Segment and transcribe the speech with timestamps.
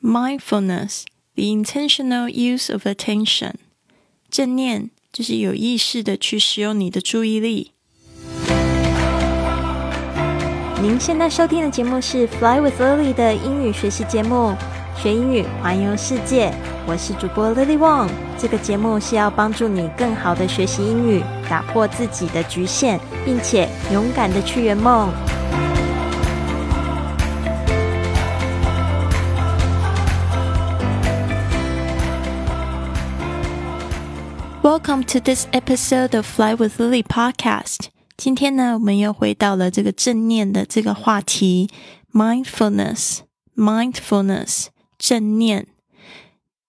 [0.00, 3.54] Mindfulness, the intentional use of attention.
[4.30, 7.72] 正念就是有意识的去使用你的注意力。
[10.80, 14.54] 您现在收听的节目是《Fly with Lily》的英语学习节目，
[15.02, 16.54] 学英语环游世界。
[16.86, 18.08] 我是主播 Lily Wong。
[18.38, 25.10] 这个节目是要帮助你更好的学习英语，打破自己的局限，并且勇敢的去圆梦。
[34.67, 37.87] Welcome to this episode of Fly with Lily podcast。
[38.17, 41.69] 今天呢，我们又回到了这个正念的这个话题，
[42.11, 45.67] mindfulness。mindfulness 正念。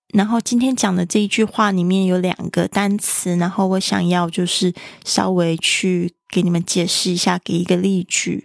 [0.09, 4.73] 然后今天讲的这一句话里面有两个单词，然后我想要就是
[5.05, 8.45] 稍微去给你们解释一下，给一个例句：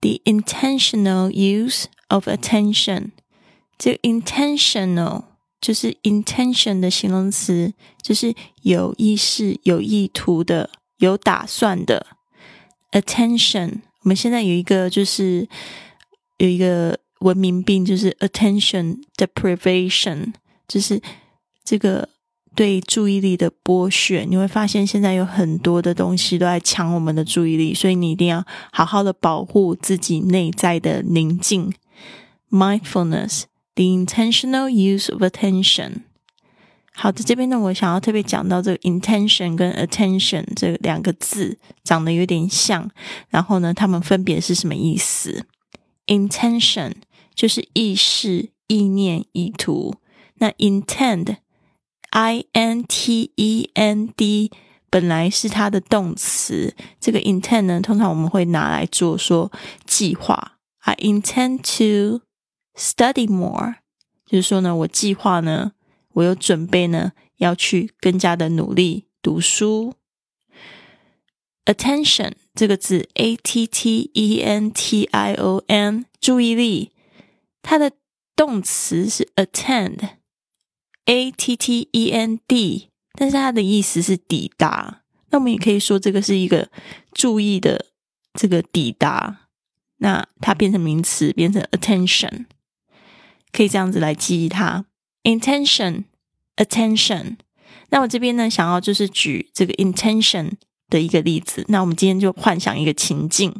[0.00, 3.10] the intentional use of attention。
[3.78, 5.24] 这个 intentional
[5.59, 12.05] 就是 intention 的形容词，就是有意识、有意图的、有打算的
[12.91, 13.81] attention。
[14.03, 15.47] 我们现在有一个就是
[16.37, 20.33] 有一个文明病，就是 attention deprivation，
[20.67, 21.01] 就是
[21.65, 22.07] 这个
[22.55, 24.25] 对注意力的剥削。
[24.29, 31.73] 你会发现现在有很多的东西都在抢我们的注意力，所以你一定要好好的保护自己内在的宁静
[32.51, 33.43] mindfulness。
[33.77, 36.01] The intentional use of attention。
[36.95, 42.89] 好的，这边呢，我想要特别讲到这个 intention 跟 attention 这两个字长得有点像，
[43.29, 45.45] 然后呢，它们分别是什么意思
[46.07, 46.93] ？Intention
[47.35, 49.93] 就是意识、意念、意图。
[50.39, 54.49] 那 intend，I N T E N D
[54.89, 59.51] 本来是它的动词，这个 intend 呢，通常我们会拿来做说
[59.85, 60.53] 计划。
[60.79, 62.21] I intend to
[62.77, 63.77] Study more，
[64.25, 65.71] 就是说呢，我计划呢，
[66.13, 69.95] 我有准备呢，要去更加的努力读书。
[71.65, 76.91] Attention 这个字，A T T E N T I O N，注意力，
[77.61, 77.91] 它的
[78.35, 85.01] 动词是 attend，A T T E N D，但是它的意思是抵达。
[85.29, 86.69] 那我们也可以说这个是一个
[87.11, 87.87] 注意的
[88.33, 89.49] 这个抵达，
[89.97, 92.45] 那它变成名词，变成 attention。
[93.57, 94.85] 可以这样子来记忆它
[95.23, 96.03] ，intention
[96.57, 97.37] attention。
[97.89, 100.51] 那我这边呢，想要就是举这个 intention
[100.89, 101.65] 的一个例子。
[101.67, 103.55] 那我们今天就幻想一个情境，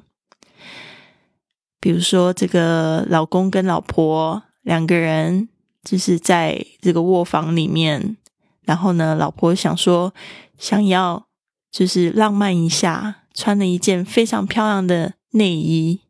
[1.79, 5.49] 比如说这个老公跟老婆两个人
[5.83, 8.17] 就是在这个卧房里面，
[8.65, 10.13] 然后呢，老婆想说
[10.59, 11.25] 想要
[11.71, 16.01] 就是浪漫一下，穿了一件非常漂亮的内衣，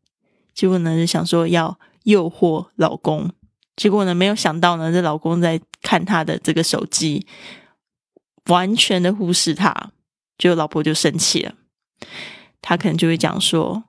[0.53, 3.31] 结果呢就想说要诱惑老公。
[3.77, 7.25] 结果呢，没有想到呢，这老公在看他的这个手机，
[8.47, 9.91] 完全的忽视他，
[10.37, 11.53] 就老婆就生气了。
[12.59, 13.83] 他可能就会讲说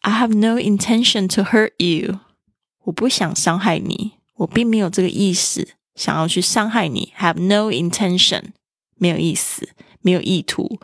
[0.00, 2.20] ：“I have no intention to hurt you，
[2.84, 7.12] 我不想伤害你，我并没有这个意思，想要去伤害你。
[7.18, 8.52] Have no intention，
[8.94, 9.68] 没有意思，
[10.00, 10.80] 没有意图，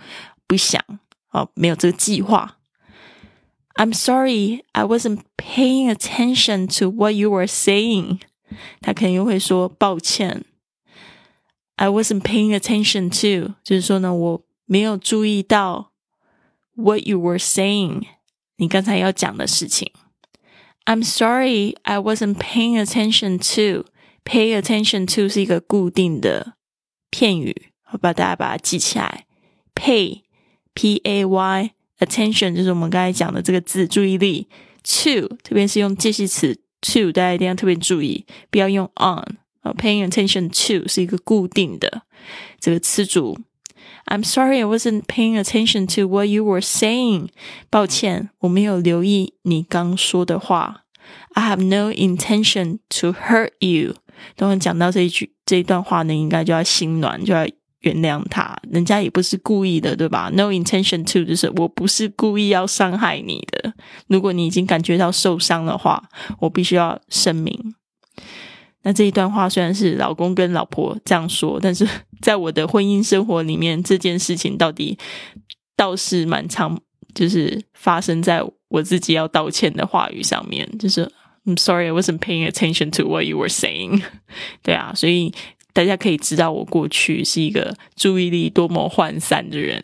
[0.46, 0.82] 不想
[1.30, 2.58] 哦，没有这个计划。”
[3.75, 8.21] I'm sorry, I wasn't paying attention to what you were saying.
[8.81, 10.45] 他可能又会说抱歉。
[11.75, 15.91] I wasn't paying attention to，就是说呢，我没有注意到
[16.73, 18.05] what you were saying，
[18.55, 19.91] 你刚才要讲的事情。
[20.85, 23.85] I'm sorry, I wasn't paying attention to.
[24.23, 26.55] Pay attention to 是一个固定的
[27.09, 29.25] 片语，好吧，大家把它记起来。
[29.75, 30.23] Pay,
[30.73, 31.71] P A Y。
[32.04, 34.48] Attention 就是我们刚才讲的这个字，注意力。
[34.84, 39.36] To 特别是用介系词 to，大家一定要特别注意，不要用 on。
[39.62, 42.02] Paying attention to 是一个固定的
[42.58, 43.38] 这个词组。
[44.06, 47.28] I'm sorry, I wasn't paying attention to what you were saying。
[47.70, 50.82] 抱歉，我没有留意你刚说的话。
[51.34, 53.94] I have no intention to hurt you。
[54.34, 57.46] 等我讲到这一句这一段话呢，应该就要心暖，就要。
[57.82, 63.72] 原谅他，人家也不是故意的，对吧？No intention to，就是我不是故意要伤害你的。
[64.06, 66.02] 如果你已经感觉到受伤的话，
[66.38, 67.74] 我必须要声明。
[68.82, 71.86] 那这一段话虽然是老公跟老婆这样说，但是
[72.20, 74.96] 在我的婚姻生活里面，这件事情到底
[75.76, 76.78] 倒是蛮常，
[77.14, 80.68] 就是发生在我自己要道歉的话语上面。
[80.78, 81.10] 就是
[81.44, 84.02] I'm sorry, I wasn't paying attention to what you were saying。
[84.62, 85.34] 对啊，所以。
[85.72, 89.82] 大家可以知道我过去是一个注意力多么涣散的人，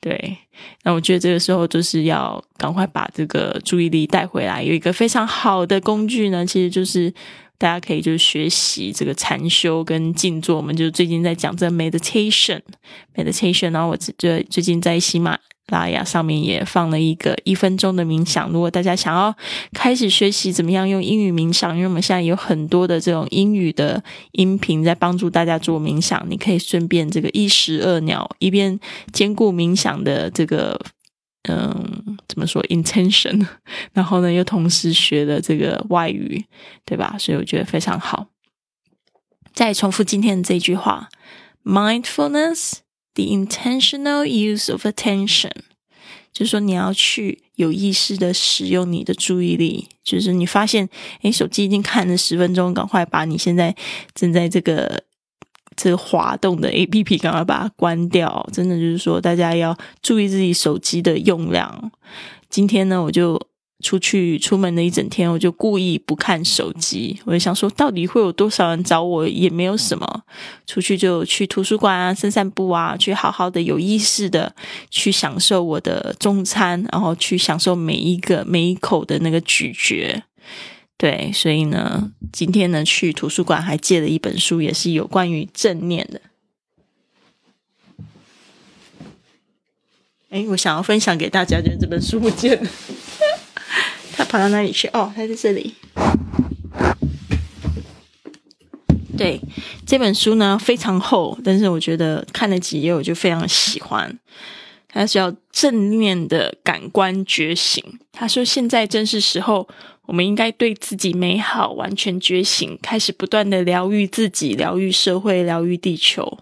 [0.00, 0.38] 对。
[0.82, 4.62] 那我觉得这个时候就是要赶快把这个注意力带回来。
[4.62, 7.10] 有一个非常好的工具呢，其实就是
[7.56, 10.58] 大家可以就是学习这个禅修跟静坐。
[10.58, 13.70] 我们就最近在讲这 meditation，meditation。
[13.70, 15.38] 然后我最最近在喜马
[15.70, 18.50] 拉雅上面也放了一个一分钟的冥想。
[18.50, 19.34] 如果大家想要
[19.72, 24.02] 开始学习怎么样用英语冥想，因为我们现在有很多的这种英语的
[24.32, 28.78] 音频在帮助大家做冥想，你可以顺便这个一石二鸟，一边
[29.12, 30.80] 兼顾冥想的这个。
[31.48, 33.46] 嗯，怎么说？intention，
[33.94, 36.44] 然后呢，又同时学了这个外语，
[36.84, 37.16] 对吧？
[37.18, 38.26] 所以我觉得非常好。
[39.54, 41.08] 再重复今天的这句话
[41.64, 42.80] ：mindfulness
[43.14, 45.50] The intentional use of attention，
[46.32, 50.88] 就是说你要去有意识的使用你的注意力，就是你发现，
[51.22, 53.74] 哎，手机已经看了十分钟，赶快把你现在
[54.14, 55.04] 正在这个。
[55.76, 58.46] 这个滑动的 A P P，赶快把它关掉。
[58.52, 61.90] 真的就是说，大家要注意自己手机的用量。
[62.50, 63.40] 今天呢，我就
[63.80, 67.18] 出去出门的一整天，我就故意不看手机。
[67.24, 69.26] 我就想说，到底会有多少人找我？
[69.26, 70.22] 也没有什么。
[70.66, 74.54] 出去就去图书馆啊，散散步啊，去好好的有意识的
[74.90, 80.22] 去享受我的中餐，然后去享受每一个每一口的那个咀嚼。
[80.96, 86.20] 对，所以呢，今天呢去图书馆还借了一本书，也是有关于正念的。
[90.28, 92.70] 哎，我想要分享给大家，就是这本书不见了，
[94.30, 94.86] 跑到哪里去？
[94.92, 95.74] 哦，它在这里。
[99.18, 99.40] 对，
[99.84, 104.16] 这本书呢非常厚，但是我觉得看了几页我就非常喜欢。
[104.88, 107.82] 它是要正面的感官觉醒。
[108.12, 109.68] 他说：“现在正是时候。”
[110.06, 116.38] 我们应该对自己美好完全觉醒，开始不断的疗愈自己、疗愈社会、疗愈地球。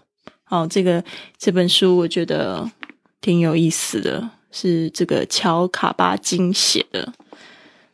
[0.47, 1.03] 哦，这个
[1.37, 2.67] 这本书我觉得
[3.21, 7.13] 挺有意思的，是这个乔卡巴金写的，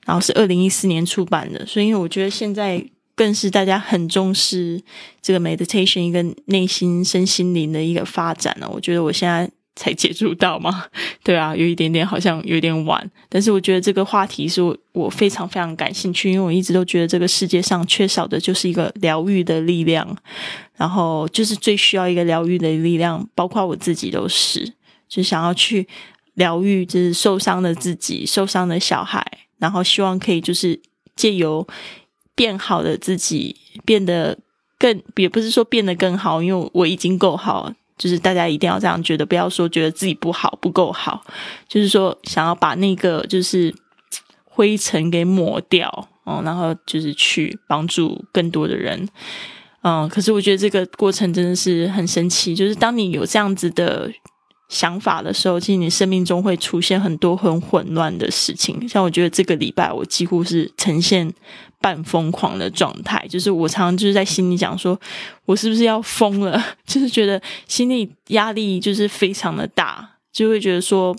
[0.06, 1.66] 然后是二零一四年出版的。
[1.66, 2.82] 所以，我觉得现在
[3.16, 4.82] 更是大家很重视
[5.22, 8.70] 这个 meditation 一个内心身心灵的一个发展了。
[8.70, 9.50] 我觉得我现在。
[9.78, 10.86] 才接触到吗？
[11.22, 20.16] 对啊，有一点点好像有点晚，但是我觉得这个话题是我我非常非常感兴趣，因为我一直都觉得这个世界上缺少的就是一个疗愈的力量，
[20.78, 24.66] 然后就是最需要一个疗愈的力量，包括我自己都是，
[25.10, 25.86] 就想要去
[26.36, 29.22] 疗愈就是受伤的自己、受伤的小孩，
[29.58, 30.80] 然后希望可以就是
[31.16, 31.68] 借由
[32.36, 33.56] 变好的自己
[33.86, 34.38] 变得
[34.78, 37.72] 更，也不是说变得更好，因为我已经够好。
[37.98, 41.26] 就是大家一定要这样觉得，不要说觉得自己不好不够好，
[41.70, 43.74] 就是说想要把那个就是
[44.44, 45.90] 灰尘给抹掉
[46.26, 49.08] 哦，然后就是去帮助更多的人，
[49.82, 54.12] 嗯，可是我觉得这个过程真的是很神奇，就是当你有这样子的。
[54.68, 58.88] 想法的时候，其实你生命中会出现很多很混乱的事情。
[58.90, 61.32] 像我觉得这个礼拜，我几乎是呈现
[61.80, 65.00] 半疯狂的状态，就是我常常就是在心里讲说，
[65.46, 66.60] 我是不是要疯了？
[66.86, 71.16] 就是觉得心理压力就是非常的大，就会觉得说，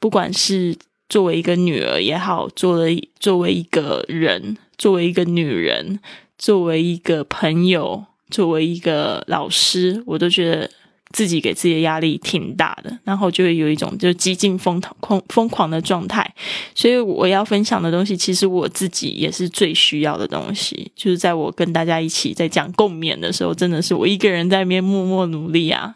[0.00, 0.76] 不管是
[1.08, 6.00] 作为一个女儿也好，作为作为一个人，作为一个女人，
[6.36, 10.68] 作为一个朋友，作为一个老师，我都觉得。
[11.12, 16.34] 自己给自己的压力挺大的，然后就会有一种就激进疯狂疯狂的状态。
[16.74, 20.90] 所以我要分享的东西，其实我自己也是最需要的东西。
[20.96, 25.94] 就是在我跟大家一起在讲共勉的时候，真的是我一个人在那边默默努力啊，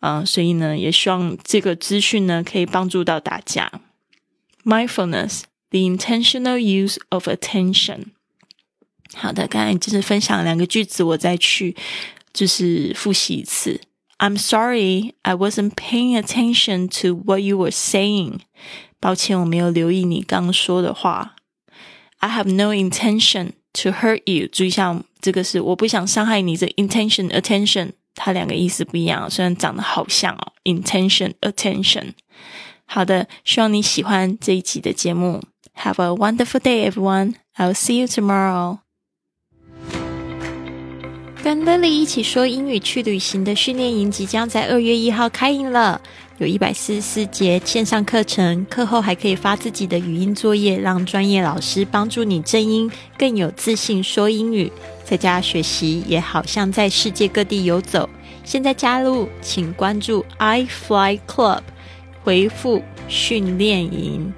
[0.00, 3.70] 啊，所以呢，也希望这个资讯呢可以帮助到大家。
[4.64, 8.06] Mindfulness, the intentional use of attention。
[9.14, 11.74] 好的，刚才就是分享两个句子，我再去
[12.34, 13.80] 就是复习一次。
[14.19, 18.39] I'm sorry, I wasn't paying attention to what you were saying.
[18.99, 21.35] 抱歉，我没有留意你刚说的话。
[22.19, 24.47] I have no intention to hurt you.
[24.47, 26.55] 注意一下，这个是我不想伤害你。
[26.55, 30.53] 这 intention、attention 它两个意思不一样，虽然长得好像哦。
[30.63, 32.13] intention、attention。
[32.85, 35.41] 好的，希望你喜欢这一集的节目。
[35.75, 37.35] Have a wonderful day, everyone.
[37.57, 38.79] I'll see you tomorrow.
[41.42, 46.00] 跟 Lily 一起说英语去旅行的训练营即将在二月一号开营了，
[46.38, 54.70] 有一百四十四节线上课程，课后还可以发自己的语音作业，让专业老师帮助你正音，更有自信说英语。
[55.04, 58.08] 在家学习也好像在世界各地游走。
[58.44, 61.60] 现在加入，请关注 i Fly Club，
[62.24, 64.32] 回复训练营。